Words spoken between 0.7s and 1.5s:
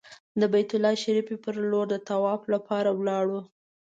الله شریفې